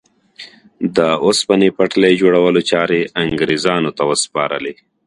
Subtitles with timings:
[0.97, 4.73] د اوسپنې پټلۍ جوړولو چارې انګرېزانو ته وسپارلې.